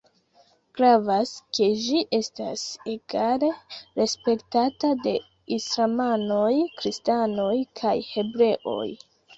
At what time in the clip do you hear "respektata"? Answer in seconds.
4.01-4.93